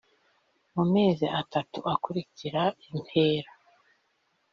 [0.73, 3.51] mu mezi atatu akurikira impera